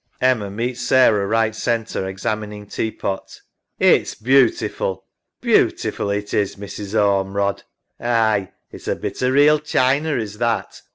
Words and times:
EMMA 0.19 0.49
(meets 0.49 0.81
Sarah 0.81 1.27
right 1.27 1.53
center, 1.53 2.07
examining 2.07 2.65
tea 2.65 2.89
pot). 2.89 3.39
It's 3.77 4.15
beautiful. 4.15 5.05
Beautiful, 5.41 6.09
it 6.09 6.33
is, 6.33 6.55
Mrs. 6.55 6.95
Ormerod. 6.99 7.61
SARAH. 7.99 8.09
Aye, 8.09 8.51
it's 8.71 8.87
a 8.87 8.95
bit 8.95 9.21
o' 9.21 9.29
real 9.29 9.59
china 9.59 10.17
is 10.17 10.39
that. 10.39 10.81